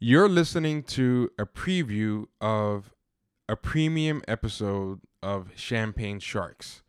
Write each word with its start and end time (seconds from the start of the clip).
You're 0.00 0.28
listening 0.28 0.84
to 0.84 1.32
a 1.40 1.44
preview 1.44 2.26
of 2.40 2.94
a 3.48 3.56
premium 3.56 4.22
episode 4.28 5.00
of 5.24 5.50
Champagne 5.56 6.20
Sharks. 6.20 6.82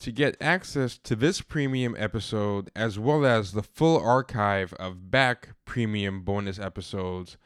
To 0.00 0.10
get 0.10 0.34
access 0.40 0.96
to 0.96 1.14
this 1.14 1.42
premium 1.42 1.94
episode, 1.98 2.70
as 2.74 2.98
well 2.98 3.26
as 3.26 3.52
the 3.52 3.62
full 3.62 4.00
archive 4.00 4.72
of 4.74 5.10
back 5.10 5.50
premium 5.66 6.22
bonus 6.22 6.58
episodes, 6.58 7.36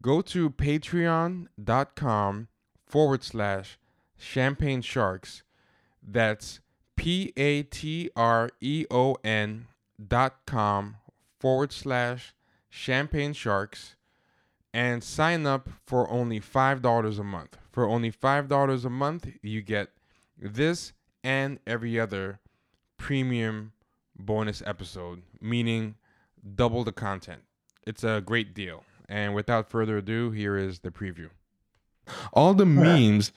go 0.00 0.22
to 0.22 0.48
patreon.com 0.48 2.48
forward 2.86 3.22
slash 3.22 3.78
champagne 4.16 4.80
sharks. 4.80 5.42
That's 6.02 6.60
P 6.96 7.34
A 7.36 7.62
T 7.64 8.08
R 8.16 8.48
E 8.62 8.86
O 8.90 9.16
N 9.22 9.66
dot 10.02 10.46
com 10.46 10.96
forward 11.38 11.72
slash 11.72 12.34
champagne 12.70 13.34
sharks 13.34 13.96
and 14.72 15.02
sign 15.02 15.46
up 15.46 15.68
for 15.86 16.08
only 16.10 16.40
$5 16.40 17.18
a 17.18 17.24
month. 17.24 17.56
For 17.72 17.86
only 17.88 18.10
$5 18.10 18.84
a 18.84 18.90
month, 18.90 19.28
you 19.42 19.62
get 19.62 19.88
this 20.36 20.92
and 21.24 21.58
every 21.66 21.98
other 21.98 22.40
premium 22.96 23.72
bonus 24.18 24.62
episode, 24.66 25.22
meaning 25.40 25.94
double 26.54 26.84
the 26.84 26.92
content. 26.92 27.42
It's 27.86 28.04
a 28.04 28.22
great 28.24 28.54
deal. 28.54 28.84
And 29.08 29.34
without 29.34 29.70
further 29.70 29.98
ado, 29.98 30.30
here 30.30 30.56
is 30.56 30.80
the 30.80 30.90
preview. 30.90 31.30
All 32.32 32.54
the 32.54 32.66
memes 32.66 33.32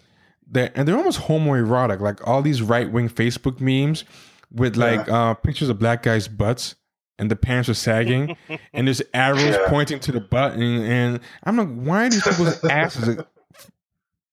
that 0.50 0.72
and 0.76 0.88
they're 0.88 0.98
almost 0.98 1.22
homoerotic, 1.22 2.00
like 2.00 2.26
all 2.28 2.42
these 2.42 2.62
right 2.62 2.92
wing 2.92 3.10
Facebook 3.10 3.60
memes 3.60 4.04
with 4.52 4.76
like 4.76 5.08
uh, 5.10 5.34
pictures 5.36 5.70
of 5.70 5.80
black 5.80 6.04
guys' 6.04 6.28
butts 6.28 6.76
and 7.22 7.30
the 7.32 7.36
pants 7.38 7.70
are 7.70 7.74
sagging 7.76 8.36
and 8.74 8.88
there's 8.88 9.02
arrows 9.14 9.44
Yeah. 9.56 9.66
pointing 9.70 10.00
to 10.02 10.12
the 10.12 10.20
butt 10.20 10.54
and, 10.56 11.20
I'm 11.44 11.56
like, 11.58 11.70
why 11.74 12.10
do 12.10 12.20
people's 12.20 12.62
asses 12.70 13.18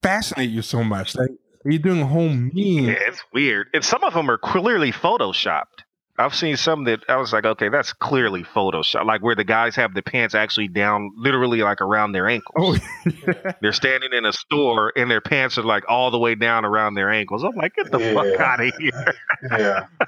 fascinate 0.03 0.51
you 0.51 0.63
so 0.63 0.83
much? 0.83 1.15
Like 1.15 1.31
are 1.65 1.71
you 1.71 1.79
doing 1.79 2.01
a 2.01 2.07
whole 2.07 2.29
meme? 2.31 2.51
Yeah, 2.55 2.95
it's 2.97 3.23
weird. 3.33 3.67
And 3.75 3.85
some 3.85 4.03
of 4.05 4.15
them 4.15 4.31
are 4.31 4.39
clearly 4.39 4.91
photoshopped. 4.91 5.85
I've 6.19 6.35
seen 6.35 6.57
some 6.57 6.85
that 6.85 7.01
I 7.09 7.17
was 7.17 7.33
like, 7.33 7.45
okay, 7.45 7.69
that's 7.69 7.93
clearly 7.93 8.43
photoshopped. 8.43 9.05
Like 9.07 9.23
where 9.23 9.35
the 9.37 9.45
guys 9.45 9.77
have 9.77 9.95
the 9.95 10.03
pants 10.03 10.35
actually 10.35 10.69
down, 10.69 11.13
literally 11.17 11.59
like 11.63 11.81
around 11.81 12.13
their 12.13 12.27
ankles. 12.29 12.81
Oh, 13.07 13.13
They're 13.63 13.73
standing 13.73 14.13
in 14.13 14.25
a 14.27 14.33
store 14.33 14.93
and 14.97 15.11
their 15.11 15.21
pants 15.21 15.59
are 15.59 15.63
like 15.63 15.85
all 15.89 16.11
the 16.11 16.19
way 16.19 16.35
down 16.35 16.65
around 16.65 16.95
their 16.95 17.11
ankles. 17.11 17.45
I'm 17.45 17.55
like, 17.55 17.75
get 17.77 17.91
the 17.93 17.99
fuck 18.01 18.27
Yeah. 18.27 18.43
out 18.43 18.61
of 18.61 18.75
here. 18.79 19.15
Yeah. 19.59 19.87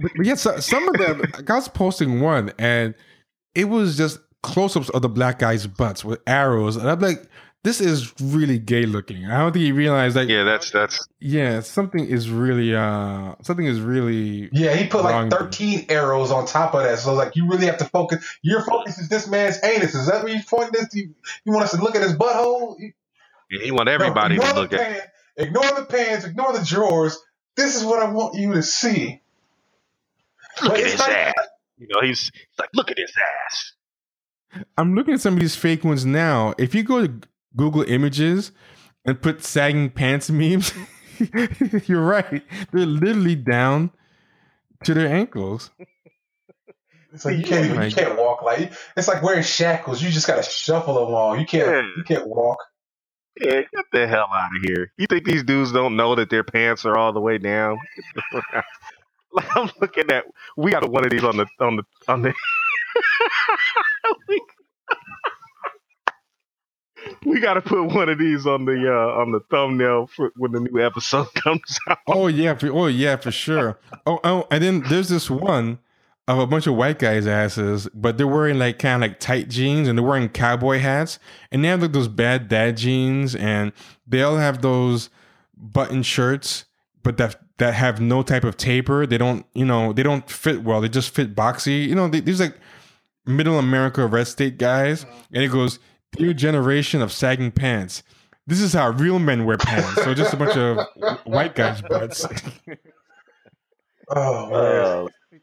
But, 0.00 0.12
but 0.16 0.24
yeah, 0.26 0.34
so, 0.34 0.58
some 0.60 0.88
of 0.88 0.94
them, 0.96 1.22
I 1.46 1.52
was 1.54 1.68
posting 1.68 2.20
one 2.22 2.52
and 2.58 2.94
it 3.54 3.66
was 3.66 3.98
just 3.98 4.18
close 4.42 4.74
ups 4.76 4.88
of 4.90 5.02
the 5.02 5.08
black 5.10 5.38
guys' 5.38 5.66
butts 5.66 6.02
with 6.04 6.20
arrows. 6.26 6.76
And 6.76 6.88
I'm 6.88 7.00
like, 7.00 7.22
this 7.62 7.80
is 7.80 8.12
really 8.22 8.58
gay 8.58 8.86
looking. 8.86 9.26
I 9.26 9.38
don't 9.38 9.52
think 9.52 9.64
he 9.64 9.72
realized 9.72 10.16
that, 10.16 10.28
yeah. 10.28 10.44
that's 10.44 10.70
that's 10.70 11.06
Yeah, 11.20 11.60
something 11.60 12.04
is 12.04 12.30
really, 12.30 12.74
uh, 12.74 13.34
something 13.42 13.66
is 13.66 13.80
really, 13.80 14.48
Yeah, 14.52 14.74
he 14.74 14.86
put 14.86 15.04
like 15.04 15.12
Wrong. 15.14 15.30
13 15.30 15.86
arrows 15.90 16.30
on 16.30 16.46
top 16.46 16.74
of 16.74 16.84
that. 16.84 16.98
So 16.98 17.12
like 17.14 17.36
you 17.36 17.48
really 17.48 17.66
have 17.66 17.76
to 17.78 17.84
focus. 17.84 18.24
Your 18.42 18.64
focus 18.64 18.98
is 18.98 19.08
this 19.10 19.28
man's 19.28 19.58
anus. 19.62 19.94
Is 19.94 20.06
that 20.06 20.22
what 20.22 20.32
you 20.32 20.40
point 20.48 20.72
this? 20.72 20.88
You, 20.94 21.14
you 21.44 21.52
want 21.52 21.64
us 21.64 21.72
to 21.72 21.82
look 21.82 21.94
at 21.96 22.02
his 22.02 22.14
butthole? 22.14 22.76
You- 22.78 22.92
and 23.52 23.62
he 23.62 23.72
want 23.72 23.88
everybody 23.88 24.36
No, 24.36 24.42
to 24.42 24.54
look 24.54 24.70
the 24.70 24.80
at. 24.80 24.86
pants, 24.92 25.06
Ignore 25.36 25.72
the 25.80 25.84
pants. 25.86 26.24
Ignore 26.24 26.52
the 26.56 26.64
drawers. 26.64 27.18
This 27.56 27.74
is 27.76 27.84
what 27.84 28.00
I 28.00 28.08
want 28.10 28.36
you 28.36 28.52
to 28.54 28.62
see. 28.62 29.20
Look 30.62 30.72
But 30.72 30.80
at 30.80 30.86
his 30.86 30.98
not- 30.98 31.10
ass. 31.10 31.34
You 31.78 31.88
know, 31.88 32.00
he's, 32.02 32.30
he's 32.32 32.58
like, 32.58 32.68
look 32.74 32.90
at 32.90 32.98
his 32.98 33.12
ass. 33.46 33.72
I'm 34.78 34.94
looking 34.94 35.14
at 35.14 35.20
some 35.20 35.34
of 35.34 35.40
these 35.40 35.56
fake 35.56 35.82
ones 35.82 36.04
now. 36.06 36.54
If 36.58 36.74
you 36.74 36.82
go 36.82 37.06
to 37.06 37.12
Google 37.56 37.82
Images 37.82 38.52
and 39.04 39.20
put 39.20 39.42
sagging 39.44 39.90
pants 39.90 40.30
memes, 40.40 40.72
you're 41.86 42.04
right. 42.04 42.42
They're 42.72 42.86
literally 42.86 43.36
down 43.36 43.90
to 44.84 44.94
their 44.94 45.08
ankles. 45.08 45.70
It's 47.12 47.24
like 47.24 47.38
you 47.38 47.42
can't 47.44 47.64
even, 47.66 47.78
Oh 47.78 47.82
you 47.84 47.92
can't 47.92 48.16
walk 48.16 48.42
like 48.42 48.72
it's 48.96 49.08
like 49.08 49.20
wearing 49.22 49.42
shackles. 49.42 50.00
You 50.02 50.10
just 50.10 50.26
gotta 50.28 50.42
shuffle 50.44 50.98
along. 50.98 51.40
You 51.40 51.46
can't 51.46 51.66
Yeah. 51.68 51.82
you 51.96 52.04
can't 52.04 52.26
walk. 52.28 52.58
Yeah, 53.40 53.62
get 53.62 53.84
the 53.92 54.06
hell 54.06 54.28
out 54.32 54.50
of 54.56 54.62
here. 54.64 54.92
You 54.98 55.06
think 55.06 55.24
these 55.24 55.42
dudes 55.42 55.72
don't 55.72 55.96
know 55.96 56.14
that 56.14 56.30
their 56.30 56.44
pants 56.44 56.84
are 56.84 56.96
all 56.96 57.12
the 57.12 57.20
way 57.20 57.38
down? 57.38 57.78
Get 57.96 58.04
the 58.14 58.22
fuck 58.32 58.44
out. 58.54 58.64
Like 59.32 59.56
I'm 59.56 59.70
looking 59.80 60.10
at, 60.10 60.24
we 60.56 60.70
got 60.72 60.88
one 60.90 61.04
of 61.04 61.10
these 61.10 61.22
on 61.24 61.36
the 61.36 61.46
on 61.60 61.76
the 61.76 61.82
on 62.08 62.22
the. 62.22 62.34
we, 67.24 67.40
got 67.40 67.54
to 67.54 67.60
put 67.60 67.84
one 67.94 68.08
of 68.08 68.18
these 68.18 68.46
on 68.46 68.64
the 68.64 68.90
uh 68.90 69.20
on 69.20 69.32
the 69.32 69.40
thumbnail 69.50 70.06
for 70.08 70.32
when 70.36 70.52
the 70.52 70.60
new 70.60 70.84
episode 70.84 71.32
comes 71.34 71.78
out. 71.88 71.98
Oh 72.06 72.26
yeah, 72.26 72.54
for, 72.54 72.68
oh 72.68 72.86
yeah, 72.86 73.16
for 73.16 73.30
sure. 73.30 73.78
Oh 74.06 74.20
oh, 74.24 74.46
and 74.50 74.62
then 74.62 74.82
there's 74.88 75.08
this 75.08 75.30
one 75.30 75.78
of 76.28 76.38
a 76.38 76.46
bunch 76.46 76.66
of 76.66 76.74
white 76.74 76.98
guys' 76.98 77.26
asses, 77.26 77.88
but 77.92 78.16
they're 78.16 78.26
wearing 78.26 78.58
like 78.58 78.78
kind 78.78 79.02
of 79.02 79.10
like 79.10 79.20
tight 79.20 79.48
jeans 79.48 79.88
and 79.88 79.98
they're 79.98 80.06
wearing 80.06 80.28
cowboy 80.28 80.78
hats, 80.78 81.18
and 81.50 81.64
they 81.64 81.68
have 81.68 81.82
like 81.82 81.92
those 81.92 82.08
bad 82.08 82.48
dad 82.48 82.76
jeans, 82.76 83.34
and 83.34 83.72
they 84.06 84.22
all 84.22 84.36
have 84.36 84.62
those 84.62 85.10
button 85.56 86.02
shirts, 86.02 86.64
but 87.02 87.16
that 87.16 87.36
that 87.58 87.74
have 87.74 88.00
no 88.00 88.22
type 88.22 88.44
of 88.44 88.56
taper. 88.56 89.06
They 89.06 89.18
don't, 89.18 89.44
you 89.54 89.66
know, 89.66 89.92
they 89.92 90.02
don't 90.02 90.28
fit 90.28 90.62
well. 90.62 90.80
They 90.80 90.88
just 90.88 91.14
fit 91.14 91.34
boxy. 91.34 91.86
You 91.86 91.94
know, 91.94 92.08
they, 92.08 92.20
these 92.20 92.40
like 92.40 92.56
middle 93.26 93.58
America 93.58 94.06
red 94.06 94.26
state 94.26 94.58
guys, 94.58 95.04
and 95.32 95.42
it 95.42 95.48
goes 95.48 95.78
new 96.18 96.34
generation 96.34 97.02
of 97.02 97.12
sagging 97.12 97.50
pants. 97.50 98.02
This 98.46 98.60
is 98.60 98.72
how 98.72 98.90
real 98.90 99.18
men 99.18 99.44
wear 99.44 99.58
pants. 99.58 100.02
So 100.02 100.14
just 100.14 100.32
a 100.32 100.36
bunch 100.36 100.56
of 100.56 100.86
white 101.24 101.54
guys' 101.54 101.82
butts. 101.82 102.26
Oh 104.10 104.50
man. 104.50 105.40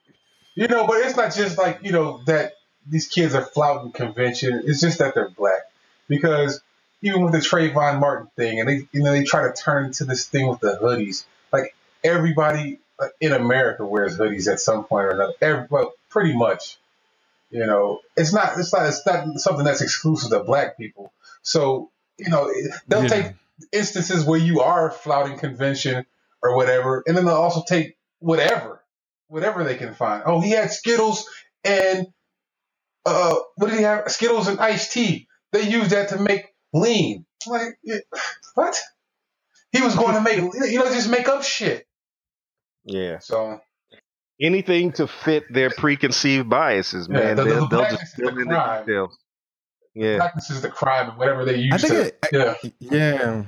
You 0.56 0.68
know, 0.68 0.86
but 0.88 0.98
it's 0.98 1.16
not 1.16 1.34
just 1.34 1.58
like, 1.58 1.80
you 1.84 1.92
know, 1.92 2.22
that 2.26 2.54
these 2.86 3.08
kids 3.08 3.36
are 3.36 3.44
flouting 3.44 3.92
convention. 3.92 4.64
It's 4.66 4.82
just 4.82 5.00
that 5.00 5.14
they're 5.14 5.30
black. 5.30 5.62
Because 6.10 6.62
even 7.02 7.22
with 7.24 7.34
the 7.34 7.40
Trayvon 7.40 8.00
Martin 8.00 8.28
thing, 8.36 8.60
and 8.60 8.68
they, 8.68 8.88
you 8.92 9.04
know, 9.04 9.12
they 9.12 9.24
try 9.24 9.44
to 9.44 9.54
turn 9.54 9.86
into 9.86 10.04
this 10.04 10.28
thing 10.28 10.48
with 10.48 10.60
the 10.60 10.78
hoodies. 10.82 11.26
Like 11.54 11.76
everybody 12.04 12.80
uh, 13.00 13.08
in 13.22 13.34
America 13.34 13.86
wears 13.86 14.18
hoodies 14.18 14.52
at 14.52 14.60
some 14.60 14.84
point 14.84 15.06
or 15.06 15.10
another. 15.12 15.34
Every, 15.42 15.68
well, 15.70 15.94
pretty 16.10 16.36
much. 16.36 16.78
You 17.50 17.66
know, 17.66 18.00
it's 18.18 18.34
not, 18.34 18.60
it's 18.60 18.74
not, 18.74 18.88
it's 18.88 19.06
not 19.06 19.40
something 19.40 19.66
that's 19.66 19.82
exclusive 19.82 20.32
to 20.32 20.44
black 20.44 20.78
people. 20.78 21.14
So, 21.44 21.92
you 22.18 22.30
know, 22.30 22.52
they'll 22.88 23.04
Yeah. 23.04 23.08
take 23.08 23.34
instances 23.72 24.26
where 24.26 24.40
you 24.40 24.62
are 24.62 24.92
flouting 24.92 25.38
convention 25.40 26.06
or 26.44 26.56
whatever, 26.56 27.04
and 27.08 27.16
then 27.18 27.26
they'll 27.26 27.36
also 27.36 27.64
take 27.68 27.98
whatever 28.20 28.84
whatever 29.30 29.64
they 29.64 29.76
can 29.76 29.94
find. 29.94 30.24
Oh, 30.26 30.42
he 30.42 30.52
had 30.52 30.72
Skittles 30.72 31.30
and 31.64 32.08
uh, 33.06 33.36
what 33.56 33.70
did 33.70 33.78
he 33.78 33.84
have? 33.84 34.12
Skittles 34.12 34.48
and 34.48 34.60
iced 34.60 34.94
tea. 34.94 35.28
They 35.54 35.70
used 35.70 35.92
that 35.92 36.10
to 36.10 36.20
make 36.20 36.54
lean. 36.74 37.26
Like 37.48 37.80
what? 38.56 38.78
He 39.72 39.82
was 39.82 39.96
going 39.96 40.16
to 40.16 40.22
make 40.22 40.38
you 40.38 40.80
know 40.80 40.86
just 40.94 41.10
make 41.10 41.28
up 41.30 41.44
shit. 41.44 41.88
Yeah, 42.86 43.20
So 43.20 43.60
anything 44.42 44.92
to 44.94 45.08
fit 45.08 45.52
their 45.52 45.70
preconceived 45.70 46.50
biases, 46.50 47.08
Yeah, 47.10 47.18
man. 47.20 47.36
the- 47.36 47.44
the 47.44 47.50
they'll, 47.50 47.68
they'll 47.68 47.82
just 47.90 48.04
is 48.04 48.14
fill 48.16 48.34
the 48.36 48.42
in 48.42 48.48
the 48.48 48.54
crime. 48.56 48.86
details. 48.86 49.18
Yeah, 49.96 50.18
blackness 50.18 50.50
is 50.52 50.62
the 50.62 50.70
crime 50.70 51.10
and 51.10 51.18
whatever 51.18 51.44
they 51.44 51.56
use. 51.58 51.74
I 51.74 51.78
think 51.88 51.94
to, 52.32 52.58
it- 52.64 52.74
yeah. 52.80 53.14
Yeah. 53.14 53.44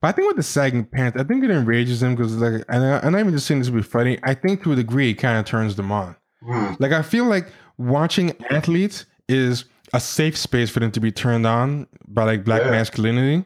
But 0.00 0.08
I 0.08 0.12
think 0.12 0.26
with 0.28 0.36
the 0.36 0.42
sagging 0.42 0.84
pants, 0.84 1.16
I 1.18 1.22
think 1.24 1.44
it 1.44 1.50
enrages 1.50 2.00
them 2.00 2.16
because, 2.16 2.34
like, 2.36 2.64
and 2.68 2.84
I, 2.84 2.98
and 2.98 3.14
I'm 3.16 3.20
even 3.20 3.32
just 3.32 3.46
saying 3.46 3.60
this 3.60 3.68
to 3.68 3.72
be 3.72 3.82
funny. 3.82 4.18
I 4.24 4.34
think 4.34 4.62
to 4.64 4.72
a 4.72 4.76
degree, 4.76 5.10
it 5.10 5.14
kind 5.14 5.38
of 5.38 5.44
turns 5.44 5.76
them 5.76 5.92
on. 5.92 6.16
Mm. 6.42 6.80
Like, 6.80 6.90
I 6.92 7.02
feel 7.02 7.24
like 7.26 7.46
watching 7.78 8.32
athletes 8.50 9.06
is 9.28 9.64
a 9.94 10.00
safe 10.00 10.36
space 10.36 10.70
for 10.70 10.80
them 10.80 10.90
to 10.90 11.00
be 11.00 11.12
turned 11.12 11.46
on 11.46 11.86
by 12.08 12.24
like 12.24 12.44
black 12.44 12.62
Yeah. 12.62 12.72
masculinity. 12.72 13.44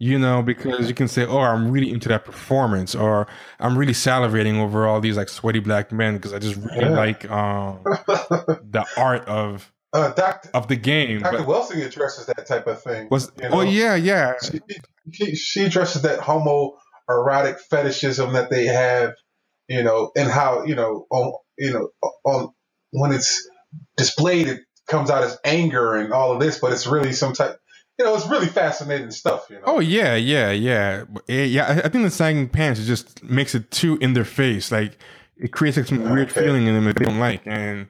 You 0.00 0.18
know, 0.18 0.42
because 0.42 0.88
you 0.88 0.94
can 0.94 1.08
say, 1.08 1.26
"Oh, 1.26 1.38
I'm 1.40 1.70
really 1.72 1.90
into 1.92 2.08
that 2.10 2.24
performance," 2.24 2.94
or 2.94 3.26
"I'm 3.60 3.78
really 3.78 3.94
salivating 3.94 4.58
over 4.60 4.86
all 4.86 5.00
these 5.00 5.16
like 5.16 5.28
sweaty 5.30 5.60
black 5.60 5.92
men 5.92 6.16
because 6.16 6.34
I 6.34 6.38
just 6.40 6.56
really 6.56 6.90
Yeah. 6.90 6.90
like 6.90 7.30
um, 7.30 7.80
the 8.62 8.86
art 8.96 9.26
of 9.26 9.72
uh, 9.92 10.12
of 10.54 10.68
the 10.68 10.76
game." 10.76 11.20
But 11.22 11.46
Wilson 11.46 11.80
addresses 11.82 12.26
that 12.26 12.46
type 12.46 12.66
of 12.66 12.82
thing. 12.82 13.08
was 13.10 13.32
you 13.42 13.48
oh 13.52 13.62
yeah, 13.62 13.94
yeah, 13.96 14.34
she, 14.42 14.60
she, 15.12 15.36
she 15.36 15.64
addresses 15.64 16.02
that 16.02 16.20
homoerotic 16.20 17.60
fetishism 17.60 18.34
that 18.34 18.50
they 18.50 18.66
have, 18.66 19.14
you 19.68 19.82
know, 19.82 20.12
and 20.16 20.30
how 20.30 20.64
you 20.64 20.74
know 20.76 21.06
on 21.10 21.32
you 21.58 21.72
know 21.72 21.90
on 22.24 22.50
when 22.92 23.12
it's 23.12 23.48
displayed, 23.96 24.48
it 24.48 24.60
comes 24.88 25.10
out 25.10 25.24
as 25.24 25.38
anger 25.44 25.94
and 25.96 26.12
all 26.12 26.32
of 26.32 26.40
this, 26.40 26.58
but 26.60 26.72
it's 26.72 26.86
really 26.86 27.12
some 27.12 27.34
type, 27.34 27.58
you 27.98 28.04
know, 28.04 28.14
it's 28.14 28.26
really 28.26 28.46
fascinating 28.46 29.10
stuff. 29.10 29.46
You 29.50 29.56
know. 29.56 29.62
Oh 29.66 29.80
yeah, 29.80 30.14
yeah, 30.14 30.50
yeah, 30.50 31.04
eh, 31.28 31.44
yeah. 31.44 31.80
I, 31.84 31.88
think 31.88 32.04
the 32.04 32.10
sagging 32.10 32.48
pants 32.48 32.84
just 32.86 33.22
makes 33.22 33.54
it 33.54 33.70
too 33.70 33.96
in 34.00 34.12
their 34.12 34.24
face. 34.24 34.70
Like 34.70 34.98
it 35.36 35.52
creates 35.52 35.76
like 35.76 35.86
some 35.86 36.10
weird 36.10 36.30
feeling 36.30 36.66
in 36.66 36.74
them 36.74 36.84
that 36.84 36.96
they 36.96 37.04
don't 37.04 37.18
like, 37.18 37.42
and 37.46 37.88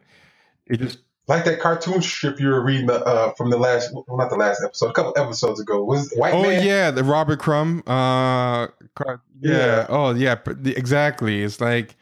it 0.67 0.79
just 0.79 0.99
like 1.29 1.44
that 1.44 1.58
cartoon 1.58 2.03
strip 2.03 2.38
you 2.38 2.49
were 2.49 2.61
reading 2.61 2.88
uh, 2.88 3.32
from 3.32 3.50
the 3.50 3.56
last, 3.56 3.93
well, 3.93 4.05
not 4.17 4.31
the 4.31 4.37
last 4.37 4.62
episode, 4.64 4.91
a 4.91 4.93
couple 4.93 5.12
episodes 5.17 5.61
ago. 5.61 5.82
Was 5.82 6.12
it 6.12 6.19
White 6.19 6.35
oh 6.35 6.43
Man? 6.43 6.64
yeah, 6.64 6.91
the 6.93 7.03
Robert 7.03 7.41
Crumb. 7.41 7.81
Uh, 7.81 8.69
car- 8.94 9.23
yeah. 9.41 9.50
Yeah. 9.50 9.87
Oh 9.88 10.14
yeah. 10.14 10.37
but 10.37 10.62
the- 10.62 10.76
Exactly. 10.76 11.43
It's 11.43 11.61
like 11.61 11.97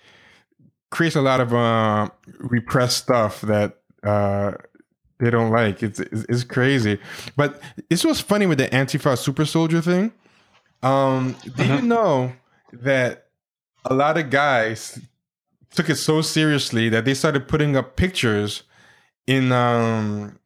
creates 0.91 1.17
a 1.17 1.23
lot 1.23 1.41
of 1.41 1.55
uh, 1.55 2.09
repressed 2.39 2.99
stuff 2.99 3.41
that 3.43 3.79
uh, 4.03 4.53
they 5.19 5.31
don't 5.31 5.51
like. 5.51 5.83
It's, 5.83 6.01
it's 6.01 6.25
it's 6.29 6.45
crazy. 6.45 6.99
But 7.37 7.61
this 7.89 8.05
was 8.05 8.21
funny 8.21 8.47
with 8.47 8.59
the 8.59 8.69
Antifa 8.69 9.17
super 9.19 9.45
soldier 9.45 9.81
thing. 9.81 10.13
Um, 10.83 11.37
do 11.57 11.65
you 11.65 11.83
know 11.83 12.33
that 12.73 13.29
a 13.85 13.95
lot 13.95 14.19
of 14.19 14.31
guys 14.31 14.99
took 15.71 15.89
it 15.89 15.97
so 15.97 16.21
seriously 16.21 16.89
that 16.89 17.05
they 17.05 17.15
started 17.15 17.49
putting 17.49 17.77
up 17.77 17.97
pictures 17.97 18.63
in 19.27 19.51
um 19.53 20.39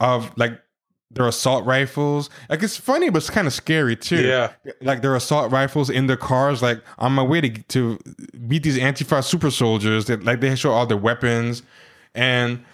of 0.00 0.36
like 0.36 0.60
their 1.10 1.26
assault 1.26 1.64
rifles. 1.64 2.30
Like 2.48 2.62
it's 2.62 2.76
funny, 2.76 3.10
but 3.10 3.18
it's 3.18 3.30
kind 3.30 3.46
of 3.46 3.52
scary 3.52 3.96
too. 3.96 4.22
Yeah. 4.22 4.52
Like 4.80 5.02
their 5.02 5.16
assault 5.16 5.50
rifles 5.50 5.90
in 5.90 6.06
their 6.06 6.16
cars. 6.16 6.62
Like 6.62 6.82
on 6.98 7.12
my 7.12 7.22
way 7.22 7.40
to 7.40 7.48
to 7.50 7.98
meet 8.34 8.62
these 8.62 8.78
Antifa 8.78 9.24
super 9.24 9.50
soldiers. 9.50 10.06
That 10.06 10.24
like 10.24 10.40
they 10.40 10.54
show 10.54 10.72
all 10.72 10.86
their 10.86 10.96
weapons, 10.96 11.62
and 12.14 12.64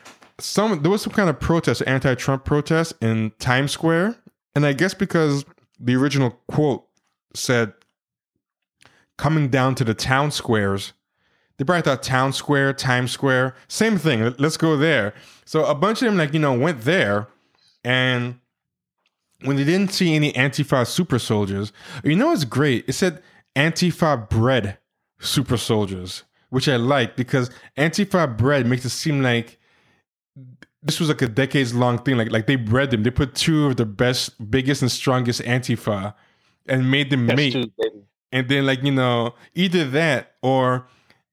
some 0.43 0.83
there 0.83 0.91
was 0.91 1.03
some 1.03 1.13
kind 1.13 1.31
of 1.31 1.39
protest, 1.41 1.83
anti-Trump 1.87 2.45
protest 2.45 2.95
in 3.01 3.33
Times 3.39 3.73
Square, 3.73 4.17
and 4.55 4.67
I 4.67 4.73
guess 4.73 4.95
because 4.95 5.45
the 5.79 5.95
original 5.97 6.31
quote 6.49 6.87
said 7.35 7.73
coming 9.19 9.49
down 9.49 9.75
to 9.77 9.85
the 9.85 9.95
town 9.95 10.31
squares 10.31 10.93
they 11.59 11.65
probably 11.65 11.83
thought 11.83 12.03
town 12.03 12.33
square 12.33 12.73
times 12.73 13.13
square 13.13 13.55
same 13.69 13.97
thing. 13.99 14.25
Let- 14.25 14.41
let's 14.41 14.57
go 14.57 14.77
there. 14.77 15.15
So 15.45 15.65
a 15.65 15.75
bunch 15.75 16.03
of 16.03 16.07
them 16.07 16.17
like 16.17 16.33
you 16.33 16.41
know 16.41 16.53
went 16.55 16.81
there. 16.83 17.29
And 17.85 18.41
when 19.43 19.57
they 19.57 19.65
didn't 19.65 19.93
see 19.93 20.15
any 20.15 20.33
antifa 20.33 20.87
super 20.87 21.19
soldiers 21.19 21.73
you 22.05 22.17
know 22.17 22.29
what's 22.29 22.45
great? 22.45 22.85
It 22.89 22.93
said 22.95 23.23
antifa 23.57 24.29
bred 24.29 24.79
super 25.21 25.57
soldiers 25.57 26.25
which 26.51 26.69
i 26.69 26.77
like 26.77 27.17
because 27.17 27.51
antifa 27.77 28.37
bred 28.37 28.67
makes 28.67 28.85
it 28.85 28.91
seem 28.91 29.23
like 29.23 29.59
this 30.83 30.99
was 30.99 31.09
like 31.09 31.23
a 31.23 31.29
decades 31.29 31.75
long 31.75 31.99
thing. 31.99 32.17
Like 32.17 32.31
like 32.31 32.47
they 32.47 32.57
bred 32.57 32.91
them. 32.91 33.03
They 33.03 33.11
put 33.11 33.35
two 33.35 33.67
of 33.67 33.77
the 33.77 33.87
best 33.87 34.51
biggest 34.51 34.83
and 34.83 34.91
strongest 34.91 35.41
antifa 35.43 36.15
and 36.67 36.91
made 36.91 37.11
them 37.11 37.27
That's 37.27 37.37
mate. 37.37 37.73
and 38.33 38.49
then 38.49 38.67
like 38.67 38.83
you 38.83 38.93
know 38.93 39.35
either 39.55 39.85
that 39.91 40.35
or 40.43 40.87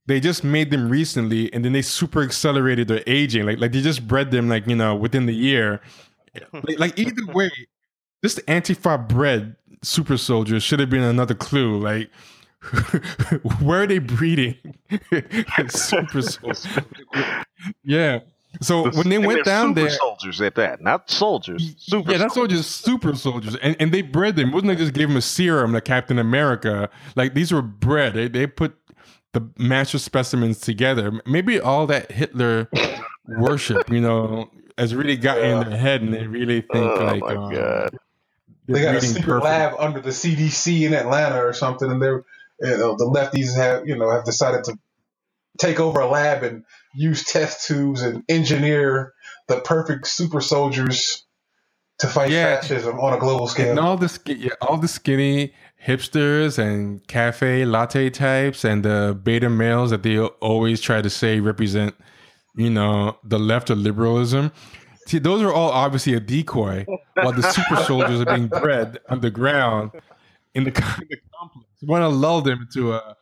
they 0.06 0.20
just 0.20 0.44
made 0.44 0.72
them 0.72 0.90
recently 0.90 1.52
and 1.54 1.64
then 1.64 1.74
they 1.74 1.82
super 1.82 2.22
accelerated 2.22 2.88
their 2.88 3.04
aging. 3.08 3.46
Like 3.46 3.60
like 3.60 3.72
they 3.72 3.82
just 3.82 4.08
bred 4.08 4.32
them 4.32 4.50
like 4.50 4.68
you 4.68 4.76
know 4.76 4.96
within 4.96 5.26
the 5.26 5.36
year. 5.36 5.82
Like, 6.54 6.80
like 6.80 7.00
either 7.00 7.26
way 7.34 7.50
this 8.22 8.36
antifa 8.48 9.10
bred 9.10 9.56
super 9.82 10.16
soldiers 10.16 10.62
should 10.62 10.80
have 10.80 10.90
been 10.90 11.02
another 11.02 11.34
clue. 11.34 11.80
Like 11.80 12.12
where 13.60 13.82
are 13.82 13.88
they 13.88 13.98
breeding? 13.98 14.56
Super 15.70 16.22
soldiers. 16.22 16.68
Yeah 17.84 18.20
so 18.62 18.90
when 18.92 19.10
they 19.10 19.18
And 19.18 19.26
went 19.26 19.38
they're 19.38 19.44
down 19.44 19.70
super 19.70 19.82
there 19.82 19.90
soldiers 19.90 20.42
at 20.42 20.56
that, 20.56 20.82
not 20.82 21.10
soldiers. 21.10 21.76
Super 21.78 21.80
soldiers. 21.80 22.12
yeah, 22.12 22.18
that's 22.18 22.38
all 22.38 22.48
just 22.48 22.84
super 22.84 23.16
soldiers, 23.16 23.56
and 23.56 23.76
and 23.80 23.92
they 23.92 24.02
bred 24.02 24.36
them. 24.36 24.50
It 24.50 24.54
wasn't 24.54 24.70
like 24.70 24.78
just 24.80 24.94
gave 24.94 25.08
them 25.08 25.18
a 25.18 25.22
serum 25.22 25.74
like 25.74 25.86
Captain 25.86 26.20
America. 26.20 26.90
Like 27.16 27.34
these 27.34 27.52
were 27.52 27.62
bred. 27.62 28.14
They 28.14 28.28
they 28.28 28.48
put 28.48 28.76
the 29.34 29.50
master 29.58 30.00
specimens 30.00 30.60
together. 30.60 31.22
Maybe 31.26 31.60
all 31.60 31.88
that 31.88 32.12
Hitler 32.12 32.70
worship, 33.28 33.90
you 33.90 34.02
know, 34.02 34.50
has 34.78 34.94
really 34.94 35.18
gotten 35.18 35.46
in 35.46 35.70
their 35.70 35.80
head, 35.80 36.02
and 36.02 36.14
they 36.14 36.28
really 36.28 36.62
think 36.62 36.74
oh 36.74 37.06
like, 37.06 37.22
my 37.22 37.36
um, 37.36 37.54
god! 37.54 37.98
they're 38.68 38.84
got 38.84 38.96
a 38.96 39.00
breeding 39.00 39.16
secret 39.16 39.26
perfect. 39.26 39.46
lab 39.46 39.74
under 39.80 40.02
the 40.02 40.10
CDC 40.10 40.86
in 40.86 40.94
Atlanta 40.94 41.44
or 41.44 41.54
something, 41.54 41.90
and 41.90 42.02
they're 42.02 42.24
you 42.62 42.78
know 42.78 42.96
the 42.96 43.06
lefties 43.06 43.56
have 43.56 43.88
you 43.88 43.96
know 43.96 44.10
have 44.12 44.26
decided 44.26 44.66
to 44.66 44.78
take 45.58 45.80
over 45.80 46.00
a 46.00 46.08
lab 46.08 46.44
and 46.44 46.64
use 46.96 47.24
test 47.24 47.68
tubes 47.68 48.02
and 48.02 48.24
engineer 48.30 49.14
the 49.48 49.60
perfect 49.62 50.08
super 50.08 50.42
soldiers 50.42 51.26
to 52.00 52.08
fight 52.08 52.32
Yeah. 52.32 52.56
fascism 52.60 53.00
on 53.00 53.14
a 53.14 53.18
global 53.20 53.48
scale. 53.48 53.72
And 53.72 53.80
all 53.80 53.98
the 53.98 54.20
yeah, 54.26 54.52
all 54.62 54.78
the 54.78 54.88
skinny 54.88 55.54
hipsters 55.86 56.58
and 56.58 57.06
cafe 57.08 57.66
latte 57.66 58.10
types 58.10 58.64
and 58.64 58.84
the 58.84 59.18
beta 59.22 59.50
males 59.50 59.90
that 59.92 60.04
they 60.04 60.20
always 60.20 60.82
try 60.82 61.02
to 61.02 61.10
say 61.10 61.40
represent, 61.40 61.96
you 62.56 62.70
know, 62.70 63.18
the 63.24 63.40
left 63.40 63.70
of 63.70 63.78
liberalism. 63.80 64.52
See, 65.08 65.20
those 65.20 65.42
are 65.42 65.52
all 65.52 65.72
obviously 65.72 66.14
a 66.14 66.20
decoy, 66.20 66.86
while 67.16 67.32
the 67.34 67.42
super 67.42 67.76
soldiers 67.84 68.22
are 68.22 68.26
being 68.26 68.48
bred 68.48 69.00
underground 69.10 69.92
in 70.54 70.66
the, 70.66 70.70
in 71.02 71.08
the 71.10 71.18
complex. 71.38 71.68
You 71.80 71.88
want 71.88 72.04
to 72.04 72.10
lull 72.10 72.42
them 72.42 72.62
into 72.62 72.94
a 72.94 73.16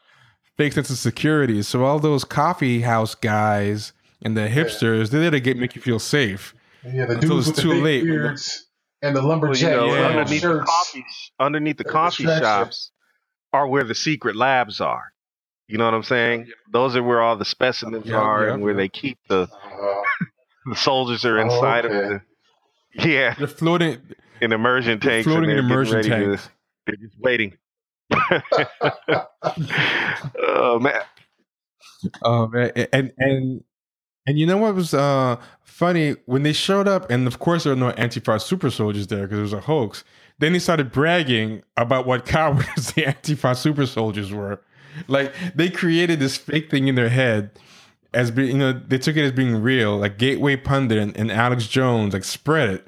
fake 0.57 0.73
sense 0.73 0.89
of 0.89 0.97
security. 0.97 1.61
So 1.61 1.83
all 1.85 1.99
those 1.99 2.23
coffee 2.23 2.81
house 2.81 3.15
guys 3.15 3.93
and 4.23 4.35
the 4.35 4.47
hipsters, 4.47 5.09
they're 5.09 5.21
there 5.21 5.31
to 5.31 5.39
get 5.39 5.57
make 5.57 5.75
you 5.75 5.81
feel 5.81 5.99
safe. 5.99 6.53
yeah, 6.83 7.05
the 7.05 7.13
until 7.15 7.29
dudes 7.37 7.47
it's 7.47 7.47
with 7.47 7.55
the 7.57 7.61
too 7.61 7.69
big 7.75 7.83
late. 7.83 8.03
beards 8.03 8.67
and 9.01 9.15
the 9.15 9.21
Well, 9.25 9.55
you 9.55 9.67
know, 9.69 9.93
Yeah. 9.93 10.07
underneath 10.07 10.27
the 10.29 10.39
shirts. 10.39 10.69
coffee, 10.69 11.05
underneath 11.39 11.77
the 11.77 11.83
The 11.83 11.89
coffee 11.91 12.23
distraction. 12.23 12.43
shops 12.65 12.91
are 13.53 13.67
where 13.67 13.83
the 13.83 13.95
secret 13.95 14.35
labs 14.35 14.81
are. 14.81 15.11
You 15.67 15.77
know 15.77 15.85
what 15.85 15.93
I'm 15.93 16.03
saying? 16.03 16.47
Those 16.71 16.95
are 16.95 17.03
where 17.03 17.21
all 17.21 17.35
the 17.35 17.45
specimens 17.45 18.05
Yeah, 18.07 18.15
are 18.15 18.47
yeah, 18.47 18.53
and 18.53 18.63
where 18.63 18.73
they 18.73 18.87
keep 18.89 19.17
the 19.29 19.47
Uh, 19.51 20.01
the 20.65 20.75
soldiers 20.75 21.25
are 21.25 21.37
Oh, 21.37 21.41
inside 21.43 21.85
okay. 21.85 21.95
of 22.03 22.09
the 22.09 22.21
yeah 23.09 23.35
They're 23.37 23.47
floating, 23.47 24.01
in 24.41 24.51
immersion 24.53 24.99
tanks. 24.99 25.25
floating 25.27 25.49
in 25.51 25.57
and 25.59 25.67
they're 25.69 25.75
immersion 25.75 25.97
getting 26.01 26.11
ready 26.11 26.25
to- 26.25 26.37
tanks. 26.37 26.49
they're 26.85 26.95
just 26.95 27.19
waiting. 27.19 27.57
Oh 30.39 30.79
man, 30.79 31.01
Oh 32.23 32.47
man, 32.47 32.71
and 32.93 33.11
and 33.17 33.63
and 34.25 34.39
you 34.39 34.45
know 34.45 34.57
what 34.57 34.75
was 34.75 34.93
uh 34.93 35.37
funny 35.63 36.15
when 36.25 36.43
they 36.43 36.53
showed 36.53 36.87
up, 36.87 37.09
and 37.09 37.27
of 37.27 37.39
course 37.39 37.63
there 37.63 37.73
were 37.73 37.79
no 37.79 37.91
Antifa 37.93 38.41
super 38.41 38.69
soldiers 38.69 39.07
there 39.07 39.23
because 39.23 39.39
it 39.39 39.41
was 39.41 39.53
a 39.53 39.61
hoax. 39.61 40.03
Then 40.39 40.53
they 40.53 40.59
started 40.59 40.91
bragging 40.91 41.63
about 41.75 42.05
what 42.05 42.25
cowards 42.27 42.93
the 42.93 43.03
Antifa 43.03 43.55
super 43.55 43.85
soldiers 43.85 44.31
were. 44.31 44.61
Like 45.07 45.33
they 45.55 45.69
created 45.69 46.19
this 46.19 46.37
fake 46.37 46.69
thing 46.71 46.87
in 46.87 46.95
their 46.95 47.09
head 47.09 47.51
as 48.13 48.31
being, 48.31 48.51
you 48.51 48.57
know, 48.57 48.73
they 48.73 48.97
took 48.97 49.15
it 49.15 49.23
as 49.23 49.31
being 49.31 49.61
real. 49.61 49.97
Like 49.97 50.17
Gateway 50.17 50.55
Pundit 50.55 50.97
and, 50.97 51.15
and 51.17 51.31
Alex 51.31 51.67
Jones 51.67 52.13
like 52.13 52.23
spread 52.23 52.69
it. 52.69 52.87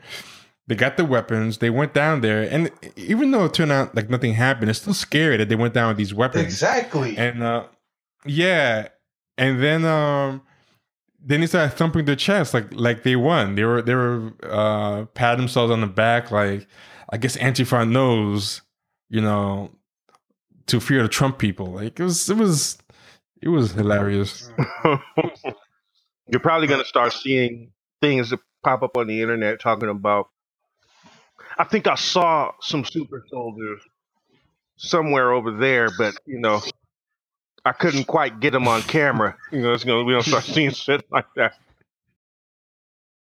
They 0.70 0.76
got 0.76 0.98
the 0.98 1.04
weapons. 1.06 1.58
They 1.58 1.72
went 1.72 1.96
down 1.96 2.22
there, 2.22 2.44
and 2.44 2.72
even 2.96 3.32
though 3.32 3.46
it 3.46 3.56
turned 3.56 3.72
out 3.72 3.96
like 3.96 4.08
nothing 4.08 4.34
happened, 4.36 4.70
it's 4.70 4.80
still 4.80 4.94
scary 4.94 5.36
that 5.38 5.50
they 5.50 5.56
went 5.56 5.74
down 5.74 5.88
with 5.88 5.98
these 5.98 6.14
weapons. 6.14 6.44
exactly. 6.44 7.18
And 7.18 7.42
uh 7.42 7.66
yeah. 8.24 8.90
And 9.40 9.64
then 9.64 9.84
um 9.84 10.44
then 11.20 11.42
they 11.42 11.48
started 11.48 11.76
thumping 11.76 12.06
their 12.06 12.16
chest 12.16 12.54
like 12.54 12.72
like 12.72 13.02
they 13.02 13.16
won. 13.16 13.56
They 13.56 13.64
were 13.64 13.82
they 13.82 13.96
were 13.96 14.32
uh 14.44 15.06
patting 15.16 15.40
themselves 15.40 15.72
on 15.72 15.82
the 15.82 15.88
back 15.88 16.30
like 16.30 16.68
I 17.12 17.18
guess 17.18 17.36
Antifa 17.38 17.90
knows, 17.90 18.62
you 19.10 19.22
know, 19.22 19.72
to 20.68 20.80
fear 20.80 21.02
the 21.02 21.10
Trump 21.10 21.40
people. 21.40 21.66
Like 21.66 22.00
it 22.00 22.04
was 22.04 22.30
it 22.30 22.38
was 22.38 22.78
it 23.42 23.50
was 23.50 23.72
hilarious. 23.72 24.52
you're 26.28 26.40
probably 26.40 26.68
going 26.68 26.82
to 26.82 26.88
start 26.88 27.12
seeing 27.14 27.72
things 28.02 28.30
that 28.30 28.40
pop 28.64 28.84
up 28.84 28.98
on 28.98 29.08
the 29.08 29.20
internet 29.24 29.60
talking 29.60 29.90
about. 29.90 30.30
I 31.60 31.66
think 31.66 31.88
I 31.88 31.96
saw 31.96 32.54
some 32.62 32.86
super 32.86 33.26
soldiers 33.30 33.82
somewhere 34.78 35.34
over 35.34 35.52
there, 35.52 35.90
but 35.98 36.16
you 36.26 36.40
know, 36.40 36.62
I 37.66 37.74
couldn't 37.74 38.06
quite 38.06 38.40
get 38.40 38.52
them 38.52 38.68
on 38.68 38.82
camera. 38.84 39.38
You 39.52 39.62
know, 39.62 39.74
it's 39.74 39.84
gonna 39.84 40.04
we 40.06 40.14
don't 40.14 40.24
start 40.26 40.46
seeing 40.46 40.72
shit 40.72 41.06
like 41.12 41.28
that. 41.36 41.56